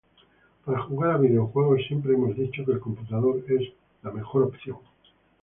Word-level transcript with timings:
Para 0.65 0.79
jugar 0.81 1.11
a 1.11 1.17
videojuegos, 1.19 1.85
siempre 1.87 2.15
hemos 2.15 2.35
dicho 2.35 2.65
que 2.65 2.71
el 2.71 2.79
computador 2.79 3.43
es 3.47 3.71
la 4.01 4.09
mejor 4.09 4.41
opción 4.41 4.77